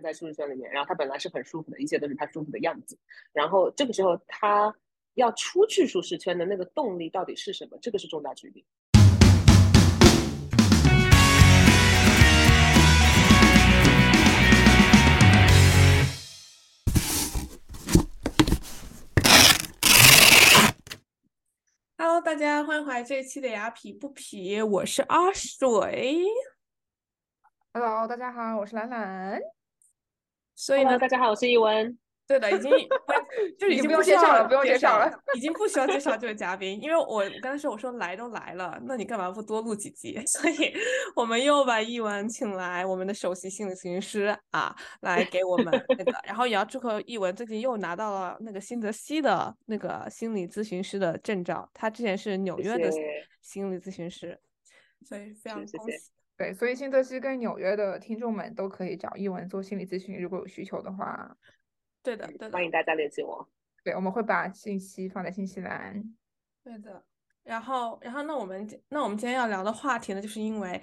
[0.00, 2.96] 在舒适圈里面，然后他本来是很舒服的，一切都是他舒服的样子。
[3.32, 4.74] 然后这个时候他
[5.14, 7.76] 要出去舒适圈的那个动力到底是什么？
[7.82, 8.64] 这个是重大决定。
[21.98, 26.24] Hello，大家欢迎回来这一期的雅痞不痞，我是阿水。
[27.72, 29.40] Hello，大家好，我是兰兰。
[30.62, 31.98] 所以呢，大家好，我是一文。
[32.24, 32.70] 对的，已经
[33.58, 40.16] 就已经不用介绍了不用介介绍了，已经不需要介绍这位嘉宾，因为我我刚才说我说来都来了，那你干嘛不多录几集？
[40.24, 40.72] 所以
[41.16, 52.88] 我们又把一文请来，我们的首席心理咨询师啊，来给我们那个， 然后也要祝贺一文最近又拿到了那个新泽西的那个心理咨询师的证照，他之前是纽约的
[53.40, 54.38] 心理咨询师，
[55.04, 56.21] 所以非常是谢谢恭喜。
[56.36, 61.36] 对，所以新泽西跟纽约的听众们都可以找译文做心理咨询，如果有需求的话，
[62.02, 62.64] 对的，对的欢。
[62.64, 63.48] 迎大家联系我。
[63.84, 66.02] 对，我们会把信息放在信息栏。
[66.64, 67.04] 对的，
[67.42, 70.80] 然后，然后，那我们今那我们今天要聊的话题呢，就是因为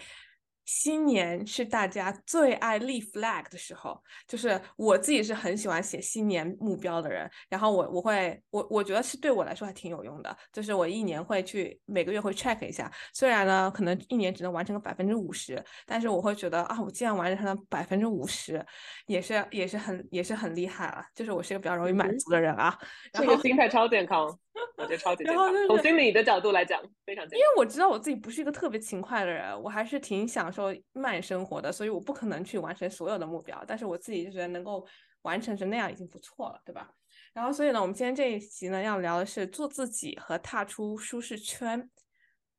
[0.72, 18.64] 新年是大家最爱立 flag 的时候，就是我自己是很喜欢写新年目标的人，然后我我会我我觉得是对我来说还挺有用的，就是我一年会去每个月会 check 一下，虽然呢可能一年只能完成个百分之五十，但是我会觉得啊，我既然完成了百分之五十，
[19.08, 22.78] 也是也是很也是很厉害了，就是我是一个比较容易满足的人啊，
[23.12, 24.38] 然这后个心态超健康，
[24.78, 25.62] 我觉得超级健康然后就。
[25.62, 34.86] 是从心理的角度来讲，非常健因为我知道我自己不是一个特别勤快的人，我还是挺享受慢生活的，所以我不可能去完成所有的目标，但是我自己就觉得能够
[35.24, 36.90] 完成成那样已经不错了，对吧？
[37.34, 41.90] 然后所以呢，我们今天这一集呢要聊的是做自己和踏出舒适圈。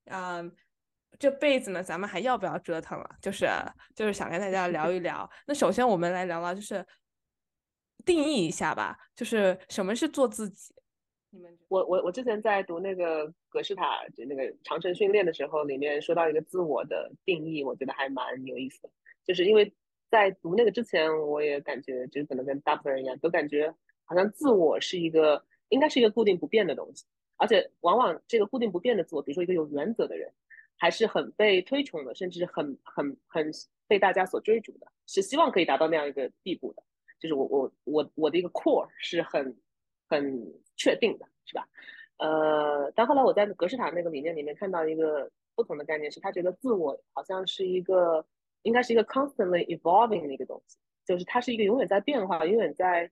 [0.06, 0.52] 嗯，
[1.18, 3.10] 这辈子呢，咱们还要不要折腾了？
[3.20, 3.48] 就是
[3.94, 5.28] 就是想跟大家聊一 聊。
[5.46, 6.84] 那首先我们来聊聊，就是
[8.04, 10.72] 定义一下吧，就是什么是做自己？
[11.32, 18.90] 你们我我我之前在读那个格式塔就那个长城训练的时候，里面说到一个自我的定义，我觉得还蛮有意思的。
[19.24, 19.72] 就是因为
[20.10, 23.72] 在读那个之前，我也感觉就是可能跟大部分人一样，都感觉
[24.04, 27.04] 好像自我是一个应该是一个固定不变的东西，
[27.36, 30.32] 而且往往这个固定不变的自我，比如说一个有原则的人，
[30.76, 33.48] 还是很被推崇的，甚至很很很
[33.86, 36.82] 被大家所追逐的，是希望可以达到那样一个地步的。
[37.20, 39.56] 就是我我我我的一个 core 是很
[40.10, 41.66] 很确定的，是吧？
[42.18, 48.26] 呃，但后来我在格式塔那个理念里面看到一个不同的概念，是他觉得自我好像是一个
[48.62, 50.76] 应该是一个 constantly evolving 的一个东西，
[51.06, 53.10] 就是它是一个永远在变化、永远在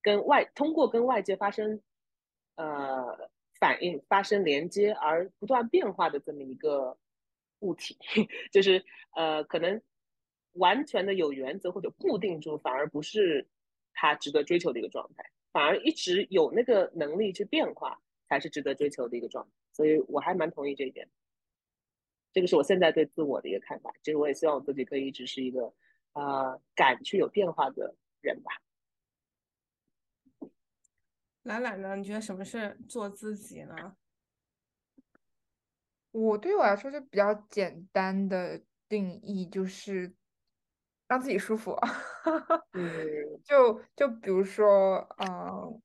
[0.00, 1.80] 跟外通过跟外界发生
[2.54, 6.96] 呃反应、发生连接而不断变化的这么一个
[7.60, 7.96] 物体，
[8.52, 8.84] 就是
[9.16, 9.82] 呃可能
[10.52, 13.48] 完全的有原则或者固定住，反而不是
[13.96, 19.50] 他值得追求的一个状态，反而一直有那个能力去变化，才是值得追求的一个状态。
[19.72, 21.08] 所以我还蛮同意这一点。
[22.32, 23.92] 这个是我现在对自我的一个看法。
[24.02, 25.72] 其实我也希望我自己可以一直是一个
[26.12, 28.52] 呃敢去有变化的人吧。
[31.42, 31.96] 懒懒呢？
[31.96, 33.96] 你觉得什么是做自己呢？
[36.10, 40.14] 我对我来说就比较简单的定义就是
[41.08, 41.72] 让自己舒服。
[42.74, 45.82] 嗯就就比如说，嗯、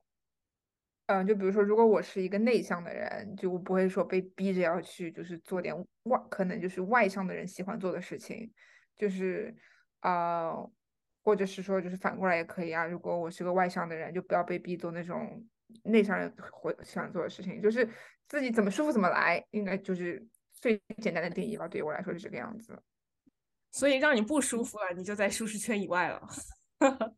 [1.07, 8.51] 嗯，就比如说，如果我是一个内向的人，就我不会说被逼着要去，就是做点外，可能就是外向的人喜欢做的事情，
[8.95, 9.55] 就是
[9.99, 10.71] 啊、呃
[11.23, 12.83] 或者是说，就是反过来也可以啊。
[12.83, 15.45] 如果我是个外向的人，就不要被逼做那种
[15.83, 17.87] 内向人会喜欢做的事情，就是
[18.27, 21.67] 自己怎么舒服怎么来，应该就是最简单的定义吧。
[21.67, 22.81] 对于我来说是这个样子。
[23.71, 26.21] 所以让你不舒服了，你就在舒适圈以外了。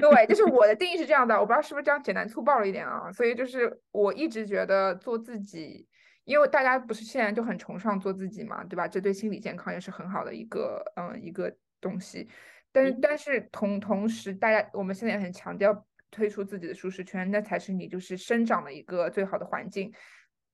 [0.00, 3.10] 对，就是我的定义是这样的，我不知道是不是这样简单粗暴了一点啊。
[3.12, 5.86] 所以就是我一直觉得做自己，
[6.24, 8.86] 因为大家不是现在就很崇尚做自己嘛，对吧？
[8.86, 12.28] 这对心理健康也是很好的一个嗯一个东西。
[12.70, 19.92] 但是嗯但是同同时，大家我们现在也很强调推出自己的舒适圈，那才是你就是生长的一个最好的环境。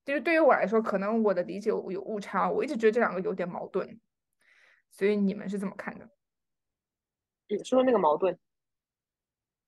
[0.06, 4.00] 就是对于我来说，可能我的理解有有误差，我一直觉得这两个有点矛盾。
[4.90, 6.08] 所以你们是怎么看的？
[7.48, 8.38] 你，说说那个矛盾。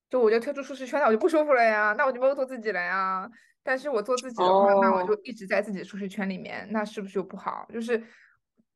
[0.09, 3.27] 就我觉得退出舒适圈，那我就不舒服了呀，那我就没有做自己了呀。
[3.63, 7.67] 但是我做自己的话，那我就哦一直在自己的舒适圈里面，那是不是就不好？
[7.73, 8.03] 就是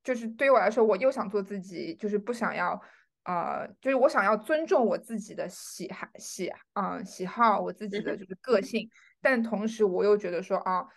[0.03, 2.81] 就是对于我来说，我又想做自己，就是不想要，
[3.25, 8.89] 呃，就是我想要尊重我自己的喜好喜啊、喜好，我自己的就是个性，
[9.21, 10.87] 但同时我又觉得说啊，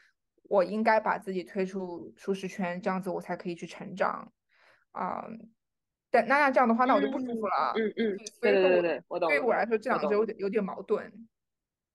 [0.44, 4.32] 我应该把自己推出舒适圈，这样子我才可以去成长，
[4.92, 5.24] 啊、
[6.10, 7.72] 但那那这样的话，那我就不舒服了。
[7.76, 9.28] 嗯嗯，对对对对，我懂。
[9.28, 11.04] 对于我来说，这两者有点有点矛盾。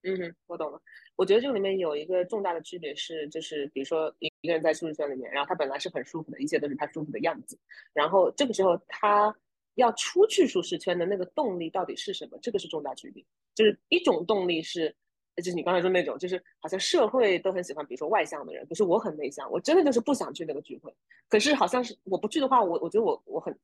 [0.04, 0.80] 嗯哼，我懂了。
[1.16, 7.58] 我觉得这个里面有一个重大的区别是，就是比如说一一个人在舒适圈里面，然后他本来是很舒服的，一切都是他舒服的样子，
[7.94, 9.36] 然后这个时候他
[9.76, 12.38] 要出去舒适圈的那个动力到底是什么？
[12.42, 13.26] 这个是重大区别。
[13.56, 14.96] 就是一种动力是，
[15.38, 20.94] 就是你刚才说那种，就是好像社会都很喜欢，比如说外向的人，可是我很内向，我真的就是不想去那个聚会。
[21.28, 23.58] 可是好像是我不去的话，我我觉得我我很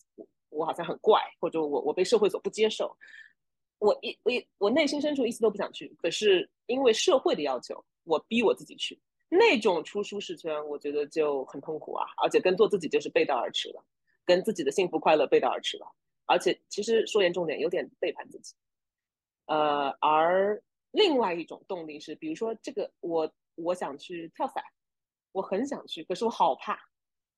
[0.50, 2.96] 我好像很怪，或者我我被社会所不接受。
[3.80, 9.00] 我一我一我内心深处一丝都不想去，可是因为社会的要求，我逼我自己去。
[9.30, 13.82] 那种出舒适圈，我觉得就很痛苦啊，而且跟做自己就是背道而驰了，
[14.26, 15.88] 跟自己的幸福快乐背道而驰了。
[16.26, 18.54] 而且其实说严重点，有点背叛自己。
[19.48, 24.64] 呃，而另外一种动力是，比如说这个我我想去跳伞，
[25.32, 26.80] 我很想去，可是我好怕，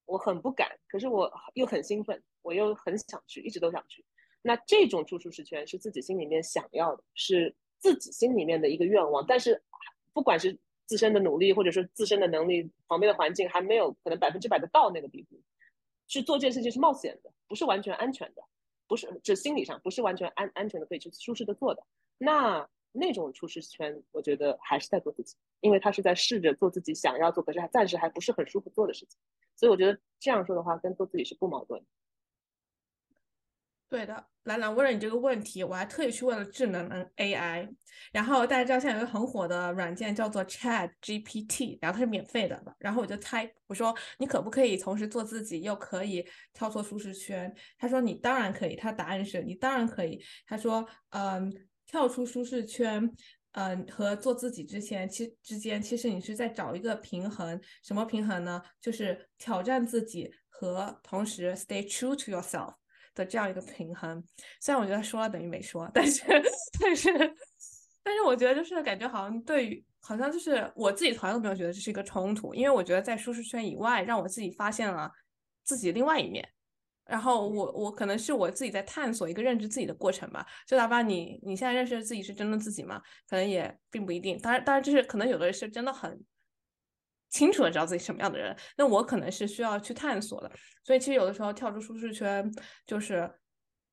[0.06, 4.04] 我很不敢，可是我又很兴奋，我又很想去，一直都想去。
[4.42, 9.24] 那这种出舒适圈是自己心里面想要的，是自己心里面的一个愿望。
[9.26, 9.62] 但是，
[10.12, 15.40] 不管是自身的努力，或者说自身的能力，旁边的环境还没有可能百分之百的到那个地步，
[16.06, 18.42] 去做这件事情是冒险的，不是完全安全的，
[18.86, 21.82] 不是这心理上不是完全安安全的可以去舒适的做的。
[22.18, 29.18] 那那种舒适圈，我觉得还是在做自己，因为他是在试着做自己想要做，可是还暂时还不是很舒服做的事情。
[29.56, 31.84] 所以我觉得这样说的话，跟做自己是不矛盾。
[33.88, 37.68] 对的，兰兰问了你这个问题，我还特意去问了智能 AI。
[38.10, 42.60] 然后大家知道现在有一个很火的软件叫做 Chat GPT，然后它是免费的。
[42.78, 47.54] 然后我就猜，我说你可不可以同时做自己，又可以跳脱舒适圈？
[47.78, 48.74] 他说你当然可以。
[48.74, 50.20] 他答案是你当然可以。
[50.44, 51.52] 他说，嗯，
[51.94, 53.08] 跳出舒适圈，
[53.52, 57.60] 嗯，和做自己之前，其之间其实你是在找一个平衡。
[57.84, 58.60] 什么平衡呢？
[58.80, 62.74] 就是挑战自己和同时 stay true to yourself。
[63.14, 64.20] 的这样一个平衡，
[64.60, 66.24] 虽然我觉得说了等于没说，但是
[66.80, 67.12] 但是
[68.02, 75.08] 但是我觉得就是感觉好像对于好像就是我自己从来都没有觉得这是一个冲突，因为我觉得在舒适圈以外，让我自己发现了
[75.62, 76.44] 自己另外一面，
[77.06, 83.00] 然后我我可能是我自己在探索一个认知自己的过程吧，就哪怕你你现在认识自己是真的自己吗？
[83.28, 86.24] 可能也并不一定，当然当然就是可能有的人是真的很。
[87.30, 90.48] 清楚的知道自己什么样的人，那我可能是需要去探索的，
[90.84, 92.48] 所以其实有的时候跳出舒适圈，
[92.86, 93.28] 就是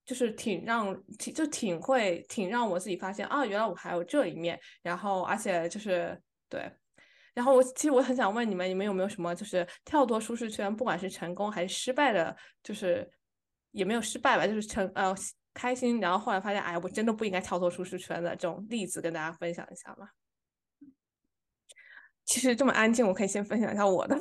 [0.06, 6.16] 就是挺让挺就挺会挺让我自己发现啊，原来我还有这一面，然后而且就是
[6.48, 6.72] 对，
[7.34, 13.10] 然后我其实我很想问你们，你们有没有什么就是跳脱舒适圈，不管是成功还是失败的，就是
[13.72, 15.16] 也没有失败吧，就是成呃
[15.54, 20.10] 开心，然后后来发现哎，我真的不应该跳脱舒适圈的这种例子，跟大家分享一下吗？
[22.26, 24.18] 其实这么安静，我可以先分享一下我的。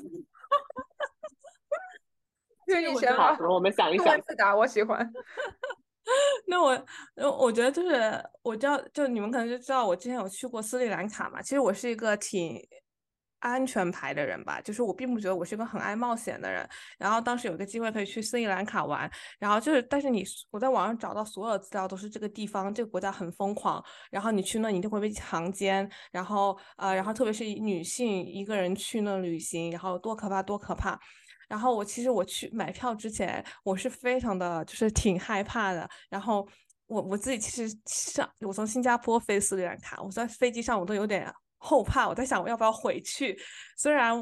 [2.67, 4.21] 愿意先吧，我们想一想。
[4.23, 5.13] 自答，我喜欢。
[6.47, 6.87] 那我，
[7.39, 11.43] 我觉得就是，我知道，就你们可能就知道，我之前有去过斯里兰卡嘛。
[11.43, 12.57] 其实我是一个挺。
[13.41, 16.67] 安全牌的人吧，就是我并不觉得我是一个很爱冒险的人。
[16.99, 30.99] 然后当时有个机会可以去斯里兰卡玩，然后就是，但是你我在网上找到所有资料都是这个地方这个国家很疯狂，然后你去那一定会被强奸，然后呃，然后特别是女性一个人去那旅行，然后多可怕多可怕。
[31.49, 35.89] 然后我其实我去买票之前，我是非常的就是挺害怕的。
[36.09, 36.47] 然后
[36.87, 41.33] 我我自己其实上我从新加坡飞斯里兰卡，我在飞机上我都有点。
[41.63, 43.39] 后怕，我在想我要不要回去。
[43.77, 44.15] 虽然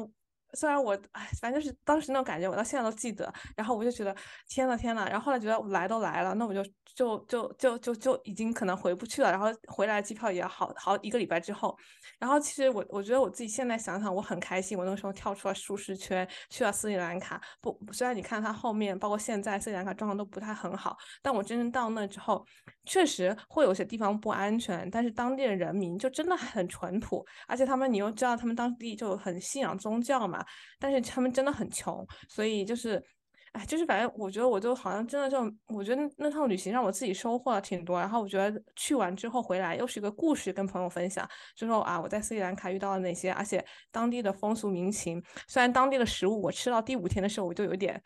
[0.53, 3.31] 虽然我哎，反正就是当时那种感觉，我到现在都记得。
[3.55, 4.15] 然后我就觉得
[4.47, 6.63] 天呐天呐，然后后来觉得来都来了，那我就
[6.95, 9.31] 就就就就就已经可能回不去了。
[9.31, 11.75] 然后回来机票也好好一个礼拜之后。
[12.17, 17.41] 然后其实我我觉得我自己现在想想，我很开心，我那个时候跳出了舒适圈，去了斯里兰卡。
[17.61, 22.45] 不，虽然你看它后面，包括现在斯里兰卡状况都不太很好，但我真正到那之后，
[22.85, 24.89] 确实会有些地方不安全。
[24.89, 30.38] 但是当地的人民就真的很淳朴，而且他们你又知道他们当地就很信仰宗教嘛，
[30.79, 33.03] 但是他们真的很穷，所以就是。
[33.51, 37.99] 哎，就是反正我觉得我就好像真的就，我觉得那趟旅行让我自己收获了挺多。
[37.99, 45.19] 然后我觉得去完之后回来又是一个故事跟朋友分享，就说啊我在斯里兰卡遇到了哪些，而且当地的风俗民情。
[45.47, 47.99] 虽然当地的食物我吃到第五天的时候我就有点，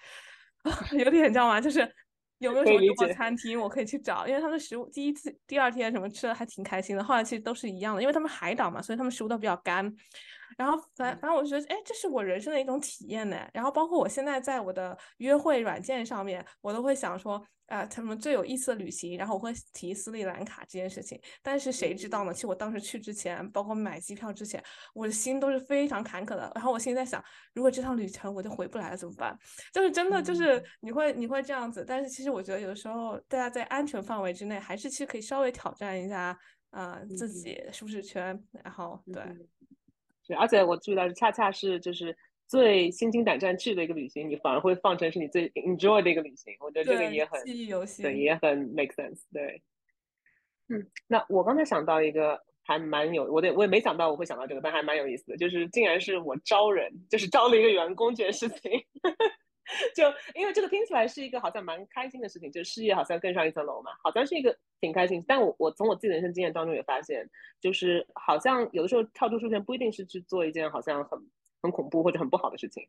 [0.97, 1.59] 有点你知道吗？
[1.59, 1.81] 就是
[2.37, 4.25] 有没有什么中国餐厅我可以去找？
[4.25, 7.03] 因为他们食物第一次、第二天什么吃的还挺开心的。
[7.03, 9.93] 后来其实都是一样的，因为他们海岛嘛，所以他们食物都比较干。
[10.57, 13.37] 然后反反正我就觉得，哎，这是我人生的一种体验呢。
[13.53, 21.19] 然后包括我现在在我的约会软件上面，我都会想说，啊，他们最有意思的旅行，然后我会提斯里兰卡这件事情。
[21.41, 22.33] 但是谁知道呢？
[22.33, 26.51] 其实我当时去之前，包括买机票之前，我的心都是非常坎坷的。
[26.55, 29.37] 然后我现在想，如果这趟旅程我就回不来了怎么办？
[29.73, 31.83] 就是真的，就是你会你会这样子。
[31.87, 36.37] 但是其实我觉得有的时候大家在安全范围之内，还是其实可以稍微挑战一下
[36.69, 38.37] 啊自己舒适圈。
[38.63, 39.23] 然后对，
[40.27, 42.15] 对，而且我注意到恰恰是就是。
[42.45, 46.53] 最心惊胆战去的一个旅行，你反而会放成是你最 enjoy 的一个旅行。
[46.59, 49.21] 我觉得这个也很记忆犹新，对，也很 make sense。
[49.31, 49.63] 对，
[50.67, 58.71] 嗯，那我刚才想到一个还蛮有，我得我也没想到我会想到这个，但还蛮有意思的，就是竟然是我招人，就是招了一个员工这件事情。
[59.95, 60.03] 就
[60.35, 65.23] 因为这个听起来是一个好像蛮开心的事情，就事业好像更上一层楼嘛，好像是一个挺开心。
[65.27, 67.29] 但我我从我自己的人生经验当中也发现，
[67.61, 71.19] 就是好像有的时候跳出舒适圈不一定是去做一件好像很。
[71.65, 72.85] 很恐怖或者很不好的事情，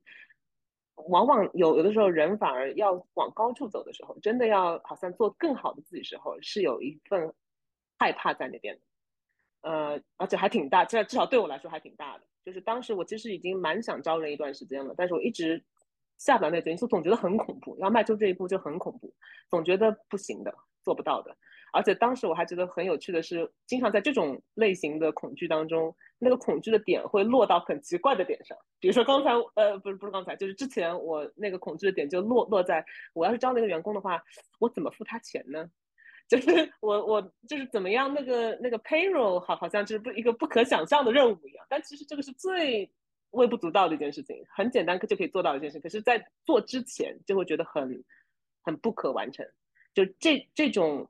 [0.96, 7.32] 往往有有的时候人反而要往高处走的时候，真的要好像做更好的自己时候，是有一份
[8.00, 8.80] 害怕在那边的，
[9.70, 12.24] 呃，而且还挺大，至至少对我来说还挺大的。
[12.44, 15.62] 就是当时我其实已经蛮想招人一段时间了，但是我一直
[16.18, 19.12] 下不了那决心，就总觉得很恐怖，要迈出这一步就很恐怖，
[19.48, 21.36] 总觉得不行的，做不到的。
[21.72, 28.56] 而且当时我还觉得很有趣的是，经常在这种类型的恐惧当中，那个恐惧的点会落到很奇怪的点上。
[28.78, 34.22] 比如说刚才，呃，不是不是刚才，就是之前我那个恐惧的点就落落在，我要是招那个员工的话，
[34.60, 35.68] 我怎么付他钱呢？
[36.30, 41.66] 就是我我就是怎么样那个那个 payroll 好好像就是不一个不可想象的任务一样。
[41.68, 42.90] 但其实这个是最
[43.34, 45.78] 微不足道的一件事情，很简单就可以做到一件事。
[45.78, 48.04] 可是，在做之前就会觉得很
[48.62, 49.46] 很不可完成。
[49.94, 51.08] 就这这种。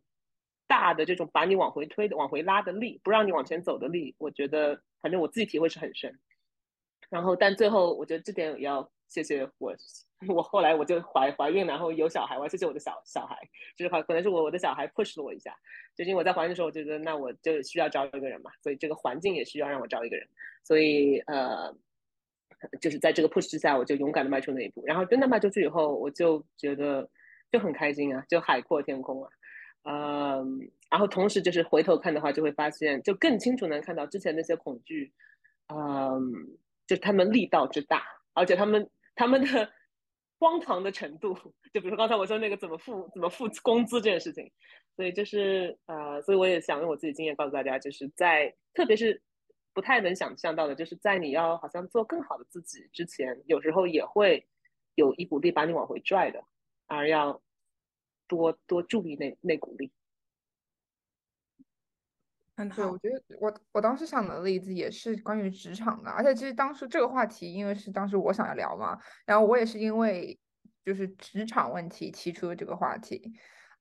[0.67, 6.19] 大的这种把你往回推的、往回拉的力，不让你往前走的力，我觉得反正我自己体会是很深。
[7.11, 9.77] 然后，但最后我觉得这点也要谢谢我，
[10.35, 13.39] 我后来我就怀怀孕，然后有小孩，我要谢谢我的小小孩，
[13.77, 15.55] 就是可可能是我我的小孩 push 了我一下。
[15.95, 20.27] 就因为我在怀孕的时候，我觉得那我就需要招一个人嘛，所以这个环境也需要让我招一个人。
[20.65, 21.77] 所以呃，
[22.81, 24.83] 就是在这个 push 之下，我就勇敢的迈出那一步。
[24.87, 27.09] 然后真的迈出去以后，我就觉得
[27.51, 29.31] 就很开心啊，就海阔天空啊。
[29.87, 35.13] 嗯，然后同时就是回头看的话，就会发现就更清楚能看到之前那些恐惧，
[35.69, 36.33] 嗯，
[36.87, 39.71] 就他们力道之大，而且他们他们的
[40.41, 41.35] 荒唐的程度，
[41.73, 44.51] 就比如说刚才我说那个怎么付怎么付工资这件事情，
[44.97, 49.21] 所以就是呃，所以我也想用我自己经验告诉大家，就是在特别是
[49.75, 54.49] 不太能想象到的，就是在你要好像做更好的自己之前，有时候也会
[54.95, 56.43] 有一股力把你往回拽的，
[56.87, 57.43] 而要。
[58.27, 59.93] 多多注意那那股力，
[62.57, 62.77] 很好。
[62.77, 70.41] 对，我觉得我我当时想的例子也是关于职场的，而且其实当时这个话题，因为是当时我想要聊嘛，然后我也是因为
[70.83, 73.31] 就是职场问题提出的这个话题。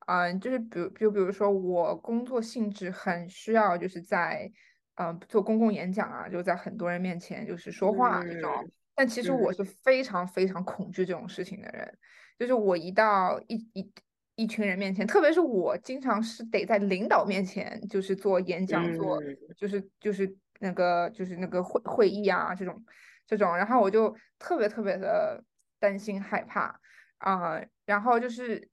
[0.06, 4.52] 嗯，就是比如就比如说我工作性质很需要就是在
[4.96, 8.50] 嗯做公共演讲啊，就在很多人面前就是说话这种，
[8.94, 11.98] 但其实我是非常非常恐惧这种事情的人，
[12.38, 13.92] 就是我一到一一。
[14.36, 19.22] 一群人面前，特别是我经常是得在领导面前，就是做演讲，做
[19.56, 22.84] 就是就是那个就是那个会会议啊这种
[23.28, 25.40] 这种，然后我就特别特别的
[25.78, 26.80] 担心害怕。
[27.18, 28.68] 啊，然后就是，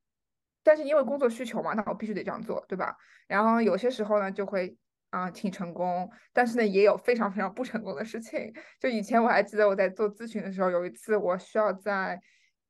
[0.63, 2.97] 但是因为工作需求嘛，那我必须得这样做，对吧？
[3.27, 4.75] 然后有些时候呢就会
[5.11, 8.51] 啊挺成功，但是呢也有非常非常不成功的事情。
[8.79, 12.19] 就以前我还记得我在做咨询的时候，有一次我需要在。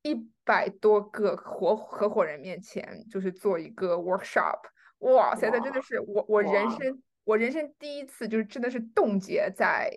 [0.04, 4.60] 一百多个合合伙人面前，就是做一个 workshop，
[4.98, 9.96] 哇塞，那真的是我我人生我人生第一次，就是真的是冻结在，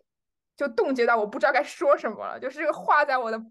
[0.59, 3.43] 就冻结到我不知道该说什么了，就是这个话在我的，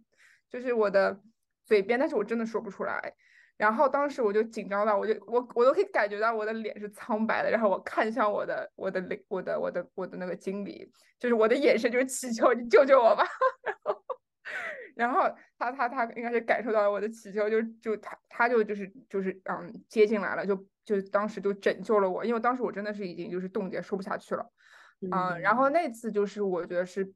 [0.47, 1.19] 就是我的
[1.65, 3.15] 嘴边，但是我真的说不出来。
[3.57, 7.49] 然后当时我就紧张到，我就我我都可以感觉到我的脸是苍白的。
[7.49, 13.23] 然后我看向我的我的领我的我的我的那个经理，就是我的眼神就是祈求你救救我吧。
[13.65, 14.03] 然后。
[14.95, 15.23] 然后
[15.57, 24.45] 他他他应该是感受到了我的祈求，就就他他就就是就是嗯接进来了，就就当时就拯救了我，因为当时我真的是已经就是冻结说不下去了，
[25.09, 27.11] 嗯，然后那次就是我觉得是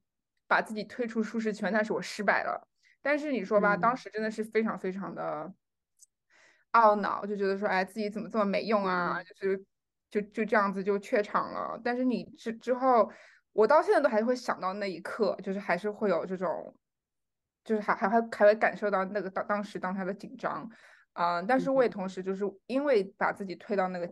[0.47, 2.67] 把自己推出舒适圈，但是我失败了。
[3.01, 5.53] 但是你说吧，当时真的是非常非常的
[6.73, 9.65] 懊恼，就觉得说哎自己怎么这么没用啊，就是
[10.09, 11.79] 就就这样子就怯场了。
[11.83, 13.11] 但是你之之后，
[13.53, 16.75] 我到现在都还会想到那一刻，就是还是会有这种。
[17.63, 20.65] 就是还还会还会感受到那个当当时当下的紧张，
[21.11, 24.09] 啊，但是我也同时就是因为把自己推到那个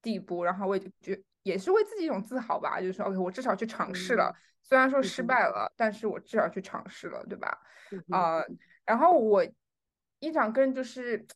[0.00, 4.32] 地步，然后我也就觉也是为自己一种自豪吧，就是说 OK，我至少去尝试了，
[4.62, 7.58] 虽然说失败了，但是我至少去尝试了，对吧？
[8.10, 8.40] 啊，
[8.84, 9.44] 然后我
[10.20, 11.26] 一长跟就是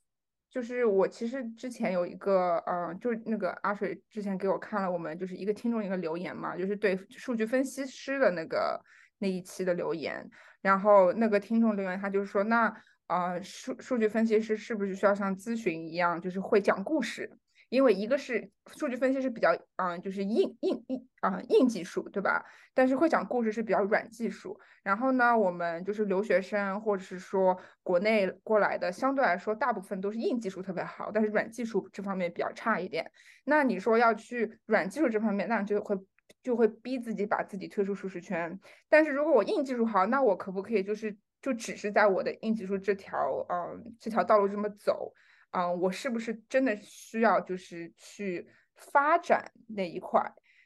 [0.56, 8.82] 就是我其实之前有一个，呃，就是那个阿水之前给我看了我们就是一个听众一个留言嘛，就是对数据分析师的那个
[9.18, 10.26] 那一期的留言，
[10.62, 12.74] 然后那个听众留言他就说，那
[13.06, 17.30] 啊数数据分析师是不是需要像咨询一样，就是会讲故事？
[17.68, 22.44] 因为一个是数据分析是比较，嗯，就是硬硬硬啊硬技术，对吧？
[22.74, 24.58] 但是会讲故事是比较软技术。
[24.82, 33.10] 然后呢，我们就是留学生或者是说国内过来的，相对来说大部分都是硬技术特别好，但是软技术这方面比较差一点。
[33.44, 35.96] 那你说要去软技术这方面，那就会
[36.42, 38.60] 就会逼自己把自己推出舒适圈。
[38.88, 45.12] 但是如果我硬技术好，那我可不可以就是就只是在我的硬技术这条嗯这条道路这么走？
[45.56, 50.20] 嗯，我是不是真的需要就是去发展那一块？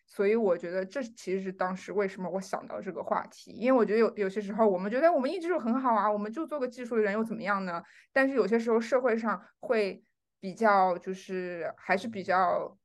[0.05, 7.81] 所以我觉得这其实是当时为什么我想到这个话题，因为我觉得有有些时候我们觉得我们硬技术很好啊，我们就做个技术的人又怎么样呢？
[8.13, 10.03] 但是有些时候社会上会
[10.41, 12.77] 比较就是还是比较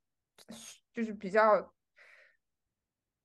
[0.94, 1.74] 就是比较，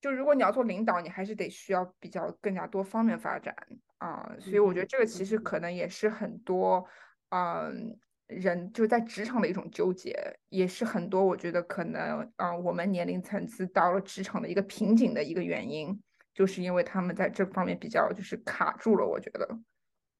[0.00, 3.54] 就如果你要做领导，你还是得需要比较更加多方面发展
[3.98, 4.34] 啊。
[4.40, 6.84] 所以我觉得这个其实可能也是很多
[7.28, 7.96] 嗯。
[8.34, 10.14] 人就是在职场的一种纠结，
[10.48, 16.00] 也是很多我觉得可能啊，我们年龄层次到了职场的一个瓶颈的一个原因，
[16.34, 19.06] 就是因为他们在这方面比较就是卡住了。
[19.06, 19.48] 我觉得，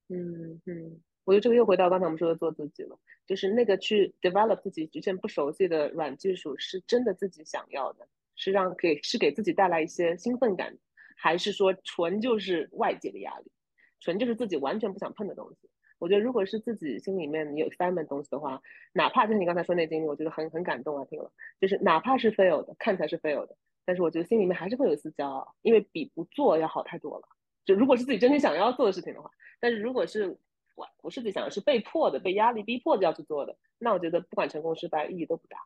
[0.09, 10.77] 嗯嗯，我觉得这个又回到刚才我们说的做自己了，就是那个去 develop 自己之前不熟悉的软技术，是真的自己想要的，是让给是给自己带来一些兴奋感，
[11.17, 13.51] 还是说纯就是外界的压力，
[13.99, 15.69] 纯就是自己完全不想碰的东西。
[16.03, 21.31] 我觉得，如果是自己心里面有 excitement 东西的话，哪怕就是你刚才说那经历，我觉得很很感动啊，听了，
[21.61, 23.55] 就是哪怕是 fail 的，看起来是 fail 的，
[23.85, 27.27] 但是我觉得心里面还是会有一丝骄傲，因为比不做要好太多了。
[27.63, 29.31] 就如果是自己真正想要做的事情的话，
[29.61, 30.37] 但是如果是
[30.75, 35.57] 我不是自己想要，是被迫的、被压力逼迫的要去做的，那我觉得不管成功失败意义都不大。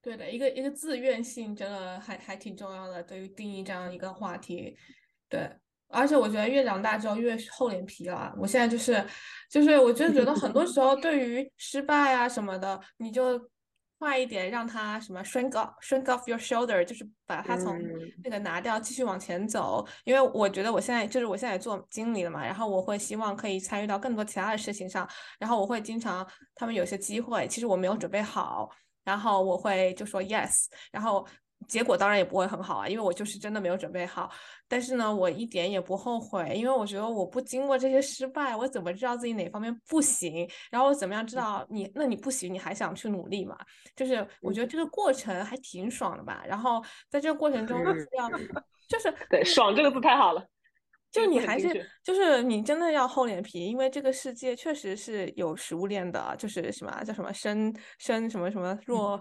[0.00, 4.78] 对的，一个一个自愿性真的还还挺重要的，对于定义这样一个话题，
[5.28, 5.50] 对。
[5.90, 8.32] 而且我觉得越长大之后越厚脸皮了。
[8.38, 9.04] 我现在就是，
[9.50, 13.38] 就是我就觉得很多时候对于失败啊什么的，你就
[13.98, 17.76] 快一点让他什么 shrink off shrink off your shoulder，就是把它从
[18.22, 19.86] 那个拿掉，继续往前走。
[20.04, 28.70] 因为我觉得我现在就是我现在做经理了嘛，然后我会希望可以参与到更多其他的事情上，然后我会经常他们有些机会，其实我没有准备好，
[29.04, 31.26] 然后我会就说 yes，然后。
[31.68, 34.30] 结果当然也不会很好啊，因为我就是真的没有准备好。
[34.66, 40.48] 但是呢，我一点也不后悔，因为我觉得我不经过这些失败，我怎么知道自己哪方面不行？
[40.70, 41.90] 然后我怎么样知道你？
[41.94, 43.56] 那你不行，你还想去努力嘛？
[43.94, 46.42] 就是我觉得这个过程还挺爽的吧。
[46.46, 47.78] 然后在这个过程中
[48.16, 48.28] 要，
[48.88, 50.44] 就是对“爽”这个字太好了。
[51.10, 59.20] 就你还是就是你真的要厚脸皮，因为这个世界确实是有食物链的，就是什么叫什么生生什么什么弱。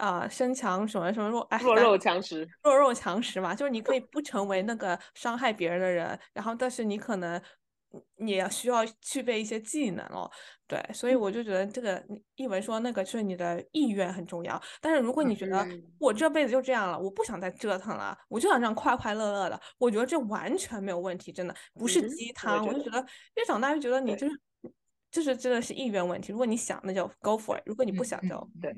[0.00, 7.40] 啊，身强什么什么弱，哎，弱肉强食，弱肉强食嘛，就是你可以不成为那个伤害别人的人，然后但是你可能
[8.16, 10.30] 你也需要具备一些技能哦，
[10.66, 12.02] 对，所以我就觉得这个
[12.36, 15.66] 译文说那个是你的意愿很重要，但是如果你觉得
[15.98, 24.40] 我这辈子就这样了，我不想再折腾了，我就想这样快快乐乐的，我觉得这完全没有问题，真的不是鸡汤，我就觉得越长大越觉得你就是
[25.10, 28.74] 就是真的是意愿问题，如果你想那就 go for it，如果你不想就对。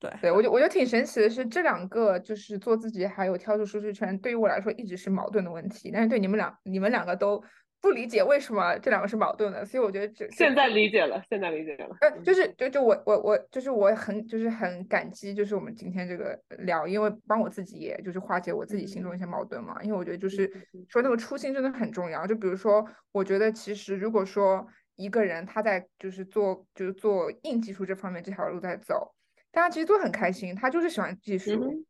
[0.00, 5.90] 对对，我就我觉得挺神奇的是，这两个就是做自己还有跳出舒适圈，对于我来说一直是矛盾的问题。
[5.92, 7.42] 但是对你们两，你们两个都
[7.80, 11.96] 不理解为什么这两个是矛盾的，所以我觉得这现在理解了，现在理解了。
[12.00, 19.82] 呃，就是就就我我我就是我很就是很感激，就是我们今天这个聊，因为帮我自己也就是化解我自己心中一些矛盾嘛。
[19.82, 20.48] 因为我觉得就是
[20.88, 22.24] 说那个初心真的很重要。
[22.24, 29.12] 就比如说，我觉得其实如果说一个人他在就是做就是做硬技术这方面这条路在走。
[29.50, 31.84] 大家其实都很开心，他就是喜欢技术，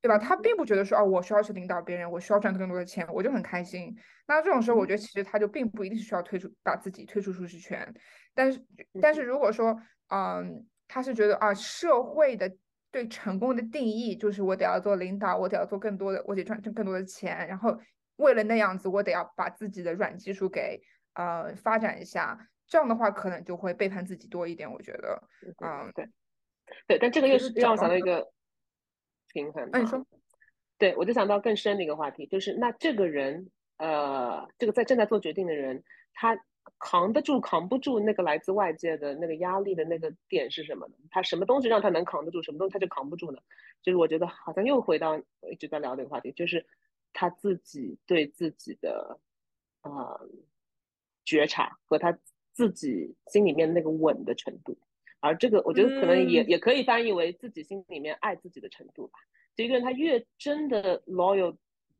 [0.00, 0.16] 对吧？
[0.16, 3.94] 他并不觉得说哦，我需要去领导别人，我需要赚更多的钱，我就很开心。
[4.26, 7.92] 那这种时候，我觉得其实他就并不一定是需要退出，把自己退出舒适圈。
[8.32, 8.64] 但是，
[9.02, 9.76] 但是如果说，
[10.08, 12.50] 嗯，他是觉得啊，社会的
[12.90, 17.76] 对成功的定义就是我得要做领导，我得要做更多的，我得赚挣更多的钱，然后
[18.16, 20.80] 为了那样子，我得要把自己的软技术给
[21.14, 22.38] 呃发展一下。
[22.66, 24.72] 这样的话，可能就会背叛自己多一点。
[24.72, 25.22] 我觉得，
[25.58, 26.08] 嗯，对。
[26.86, 28.30] 对，但这个又是让我想到一个
[29.32, 29.68] 平衡。
[29.72, 30.04] 那你说，
[30.78, 35.82] 对我就想到更深的一个话题，就是那这个人，呃，这个在正在做决定的人，
[36.14, 36.38] 他
[36.78, 40.94] 扛得住扛不住那个来自外界的那个压力的那个点是什么呢？
[41.10, 43.38] 他什么东西让他能扛得住，什么东西他就扛不住呢？
[43.82, 46.64] 就是我觉得好像又回到我一直在聊的一个话题，就是
[47.12, 49.18] 他自己对自己的
[49.80, 50.20] 啊
[51.24, 52.18] 觉察和他
[52.52, 54.78] 自己心里面那个稳的程度。
[55.20, 59.18] 而这个，我觉得可能也、嗯也可以翻译为自己心里面爱自己的程度吧。
[59.54, 61.56] 就一个人他越真的 loyal，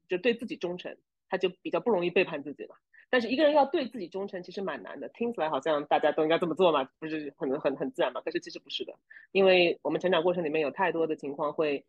[0.08, 0.96] 就对自己忠诚，
[1.28, 2.74] 他就比较不容易背叛自己嘛。
[3.10, 5.08] 但是一个人要对自己忠诚，其实蛮难的。
[5.10, 8.22] 听起来好像大家都应该这么做嘛，不是很很很自然嘛？
[8.24, 8.94] 但是其实不是的，
[9.32, 11.84] 因为我们成长过程里面有太多的情况会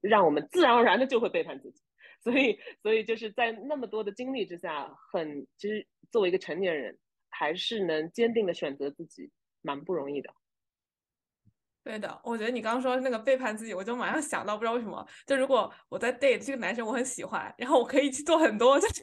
[0.00, 1.80] 让我们自然而然的就会背叛自己。
[2.22, 6.98] 所以，所以就是在那么多的经历之下，很其实作为一个成年人，
[7.30, 10.32] 还是能坚定的选择自己，蛮不容易的。
[11.84, 19.02] 对的，我觉得你刚刚说那个背叛自己，我就马上想到，不知道为什么，就如果我在 date 这个男生我很喜欢，然后我可以去做很多 就是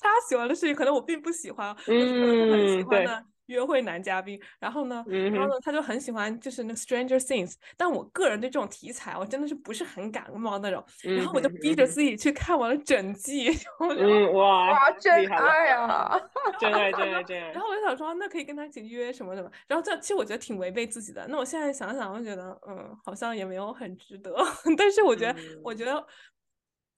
[0.00, 16.18] 他喜欢的事情，可能我并不喜欢，我是可能很喜嗯对欢的约会男嘉宾，然后呢，然后呢，他就很喜欢就是那个 Stranger Things，但我个人对这种题材我真的是不是很感冒那种，然后我就逼着自己去看完了整季，嗯，哇，哇，真爱啊！
[16.58, 17.60] 真爱，真爱， 真爱然。
[17.60, 21.26] 后我就想说，那可以跟他一起约什么什么，然后这其实我觉得挺违背自己的。
[21.28, 24.34] 那我现在想想，我觉得，嗯，好像也没有很值得。
[24.76, 26.06] 但是我觉得，我嗯觉得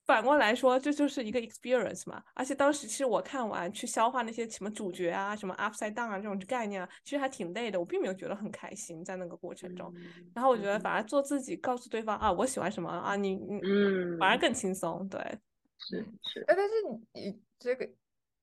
[0.06, 2.22] 反过来说，这就是一个 experience 嘛。
[2.34, 7.78] 而且当时其实我看完去消化那些什么主角啊、什么 upside down 啊这种概念啊，其实还挺累的。
[7.80, 9.92] 我并没有觉得很开心在那个过程中。
[9.96, 10.02] 嗯
[10.34, 15.08] 然后我觉得反而做自己，告诉对方啊，我喜欢什么啊，你你嗯，反而更轻松。
[15.08, 15.20] 对，
[15.78, 16.72] 是是，哎，但是
[17.14, 17.86] 你你这个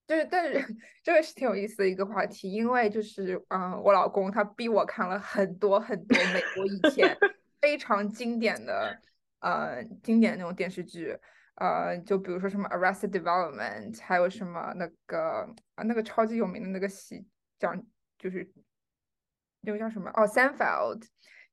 [0.07, 0.65] 就是，但是
[1.03, 7.15] 这个是挺有意思的一个话题，因为就是，嗯，我老公他逼我看了很多很多美国以前
[7.61, 8.97] 非常经典的，
[9.39, 11.17] 呃，经典的那种电视剧，
[11.61, 17.23] 呃，就比如说什么《Arrested Development》，还有什么那个啊那个超级有名的那个戏
[17.59, 17.79] 讲
[18.17, 18.51] 就是
[19.61, 20.99] 那个叫什么哦，《Seinfeld》，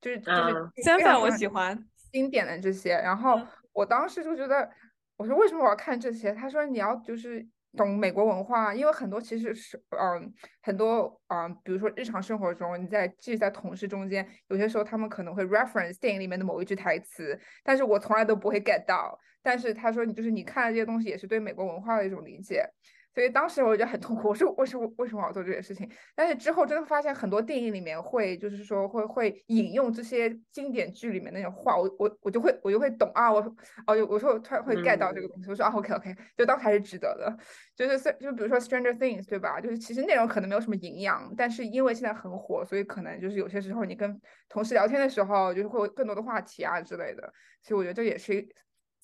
[0.00, 0.40] 就是就是
[0.82, 1.86] Sanfield，我喜欢。
[2.10, 4.70] 经典的这些，然后嗯我当时就觉得，
[5.18, 6.32] 我说为什么我要看这些？
[6.32, 7.46] 他说你要就是
[7.78, 19.18] 懂美国文化，因为很多其实是嗯很多嗯，比如说日常生活中，你在即使在同事中间，有些时候他们可能会 reference 电影里面的某一句台词，但是我从来都不会 get 到。
[19.40, 22.68] 但是他说你就是你看的这些东西也是对美国文化的一种理解。
[23.14, 25.90] 所以当时我觉得很痛苦，我说为什么为什么我要做这件事情？
[26.14, 33.40] 但是之后真的发现很多电影里面会，就是说会会引用这些经典剧里面那种话，我我我就会我就会懂啊，我
[33.86, 37.36] 哦，有我说我突然会 get 到这个东西，我说啊 OK OK，就当时还是值得的，
[37.74, 39.60] 就是虽就比如说 Stranger Things 对吧？
[39.60, 48.46] 就是其实内容可能没有什么营养，但是因为现在很火，所以可能就是有些时候你跟同事聊天的时候，就是会有更多的话题啊之类的，所以我觉得这也是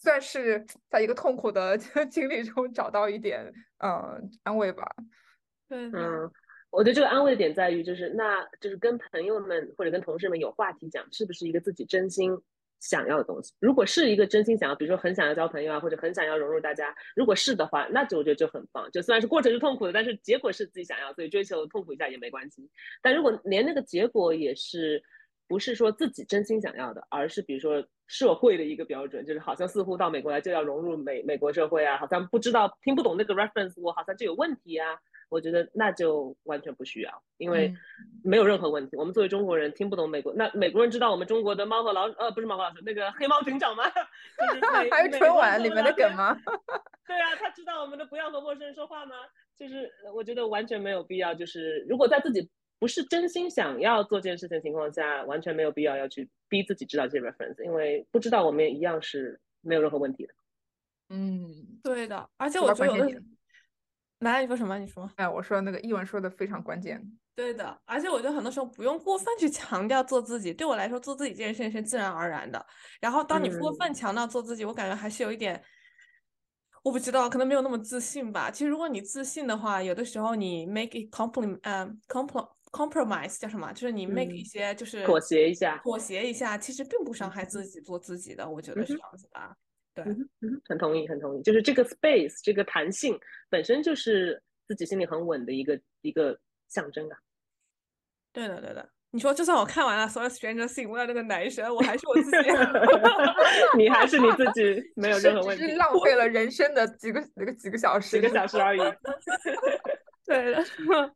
[0.05, 1.77] 算是在一个痛苦的
[2.11, 4.87] 经历中找到一点呃安慰吧。
[5.67, 6.31] 对，嗯，
[6.71, 12.31] 我觉得这个安慰的点在于，就是那就是跟朋友们或者跟同事们有话题讲，是不是一个自己真心
[12.81, 13.55] 想要的东西？
[13.61, 18.87] 如果是一个真心想要，比如说很想要交朋友啊，或者很想要融入大家，如果是的话，那就我觉得就很棒。
[18.93, 22.69] 就虽然是过程是痛苦的，但是结果是自己想要，所以追求痛苦一下也没关系。
[23.01, 25.03] 但如果连那个结果也是
[25.47, 34.99] 不是说自己真心想要的，而是比如说社会的一个标准，就是好像似乎到美国来就要融入美美国社会啊，好像不知道听不懂那个 reference，我好像就有问题啊。
[35.31, 37.77] 我觉得那就完全不需要，因为嗯
[38.23, 38.97] 没有任何问题。
[38.97, 43.83] 我们作为中国人听不懂美国，那美国人知道我们中国的猫和老呃不是猫和老鼠，那个黑猫警长吗？
[44.39, 46.39] 就是 美还有美春晚里面的梗吗？
[47.09, 49.17] 对啊，他知道我们的不要和陌生人说话吗？
[49.57, 52.49] 就是我觉得完全没有必要，就是如果在自己
[52.85, 60.35] 不是真心想要做这件事情的情况下，完全没有必要要去逼自己知道这些 reference，因为不知道我们也一样是没有任何问题的。
[61.09, 63.37] 嗯，对的，而且我觉得有的关键点
[64.21, 64.79] 来，你说什么？
[64.79, 65.11] 你说。
[65.17, 67.03] 哎，我说那个译文说的非常关键。
[67.35, 70.53] 对的，而且我觉得很多时候不用过分去强调做自己。
[70.53, 72.67] 对我来说，做自己这件事情是自然而然的。
[73.01, 75.59] 然后，当你过分嗯强调做自己，我感觉还是有一点，
[76.83, 78.51] 我不知道，可能没有那么自信吧。
[78.51, 83.73] 其实，如果你自信的话，有的时候你 make it compliment，嗯 comprom compromise 叫什么？
[83.73, 88.49] 就是你 make 一嗯些就是妥协一下妥协一下，其实并不伤害自己做自己的。
[88.49, 89.57] 我觉得是嗯这样子的。
[89.95, 91.43] 对，嗯哼嗯，很同意，很同意。
[91.43, 93.17] 就是这个 space，这个弹性
[93.49, 96.37] 本身就是自己心里很稳的一个一个
[96.69, 97.17] 象征啊。
[98.33, 98.91] 对的，对的。
[99.13, 102.51] 你说，就算我看完了所有 Stranger Things，为了那个男神，我还是我自己。
[103.79, 105.77] 你还是你自己，没有任何问题只是。
[105.77, 108.81] 浪费了人生的几个那个几个小时，几个小时而已。
[110.27, 110.65] 对的，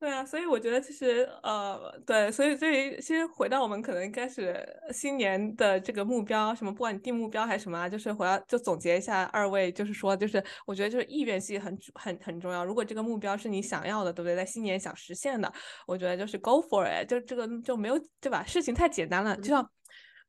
[0.00, 12.64] 对啊，所以我觉得其实呃，对，所以对于其实回到我们可能开始新年的这个目标，什么不管你定目标还是什么啊，就是回到就总结一下二位，就是说，就是我觉得就是意愿性很很很重要。
[12.64, 14.36] 如果这个目标是你想要的，对不对？
[14.36, 15.52] 在新年想实现的，
[15.84, 18.44] 我觉得就是 go for it，就这个就没有对吧？
[18.44, 19.68] 事情太简单了，就像。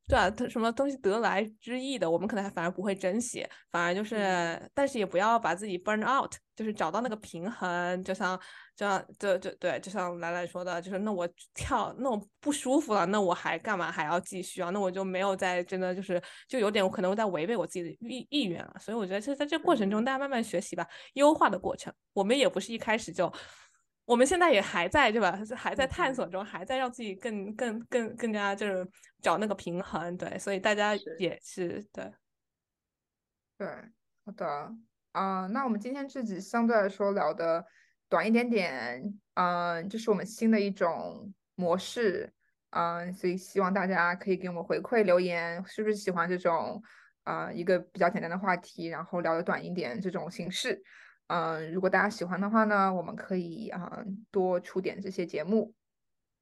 [0.07, 8.37] 对啊，它什么东西得来之易的，我们可能还反而不会珍惜，反而就是，但是也不要把自己 burn out，就是找到那个平衡，就像
[8.75, 14.69] 就像就就对，就像兰兰说的，就是那我跳那我不舒服了，那我还干嘛还要继续啊？
[14.71, 18.75] 那我就没有在真的就是就有点我可能在违背我自己的意意愿了。
[18.77, 23.33] 所以我觉得其实在这过程中，大家慢慢学习吧，优化的过程，我们也不是一开始就。
[24.03, 25.39] 我们现在也还在，对吧？
[25.55, 28.85] 还在探索中，还在让自己更、更、更、更加就是
[29.21, 30.35] 找那个平衡，对。
[30.39, 32.11] 所以大家也是对，
[33.55, 33.67] 对，
[34.25, 34.75] 好的
[35.11, 35.47] 啊。
[35.47, 37.65] 那我们今天自己相对来说聊的
[38.07, 39.03] 短一点点，
[39.35, 42.31] 嗯，这是我们新的一种模式，
[42.71, 46.81] 嗯，所以希望大家可以给我们回馈留言，是不是喜欢这种
[47.23, 50.81] 啊一个比较简单的话题，然后聊的短一点这种形式。
[51.27, 55.73] 嗯，如果大家喜欢的话呢，我们可以啊多出点这些节目。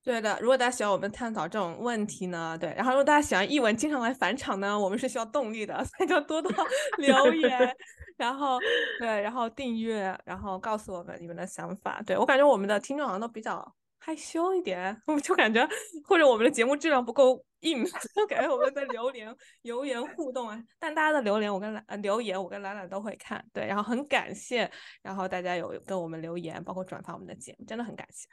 [0.08, 6.50] 对的，如果大家喜欢我们探讨这种问题呢，对，然后如果大家喜欢译文经常来返场呢，我们是需要动力的， 所以就多多
[6.98, 7.76] 留言，
[8.16, 8.58] 然后
[9.00, 12.02] 对，然后订阅，然后告诉我们你们的想法。
[12.06, 13.76] 对我感觉我们的听众好像都比较。
[14.00, 15.68] 害羞一点，我们就感觉
[16.06, 17.84] 或者我们的节目质量不够硬，
[18.16, 20.64] 就感觉我们的留言留言互动啊。
[20.80, 28.30] 但大家的留言，我跟兰留言，我跟兰兰都会看，对，然后很感谢，然后大家有跟我们留言，包括转发我们的节目，真的很感谢。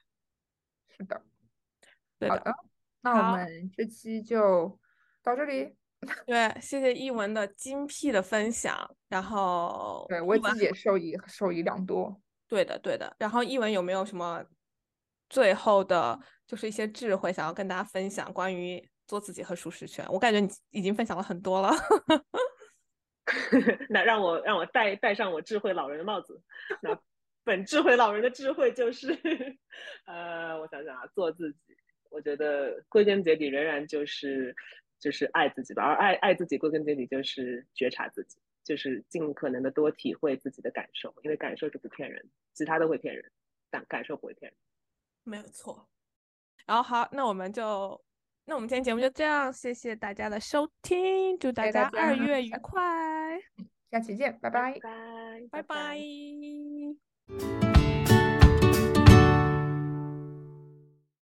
[0.96, 1.20] 是的，
[2.28, 2.54] 对的。
[3.02, 4.78] 那我们这期就
[5.22, 5.76] 到这里。
[6.26, 12.20] 对，谢谢一文的精辟的分享，然后对我自己也受益受益良多。
[12.46, 13.14] 对的，对的。
[13.18, 14.44] 然后一文有没有什么？
[15.30, 20.06] 最后的就是一些智慧，想要跟大家分享关于做自己和舒适圈。
[20.10, 21.72] 我感觉你已经分享了很多了
[23.88, 26.40] 那让我让我戴戴上我智慧老人的帽子。
[26.82, 26.96] 那
[27.42, 29.18] 本智慧老人的智慧就是，
[30.04, 31.74] 呃，我想想啊，做自己。
[32.14, 34.54] 我觉得归根结底仍然就是
[35.00, 43.32] 就是爱自己吧，而爱爱自己归根结底就是觉察自己，就是尽可能的多体会自己的感受，因为感受是不骗人，其他都会骗人，
[43.68, 44.56] 但感受不会骗人。
[45.24, 45.88] 没有错，
[46.66, 48.00] 然后好，那我们就，
[48.44, 53.40] 那我们今天节目就这样，谢谢大家的收听，祝大家二月 愉快，
[53.90, 55.98] 下期见，拜拜，拜拜拜。